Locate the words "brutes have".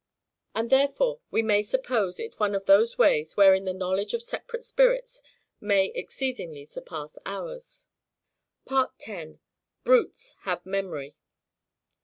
9.83-10.65